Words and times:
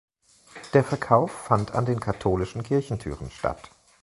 Der 0.73 0.83
Verkauf 0.83 1.31
fand 1.31 1.75
an 1.75 1.85
den 1.85 1.99
katholischen 1.99 2.63
Kirchentüren 2.63 3.29
statt. 3.29 3.69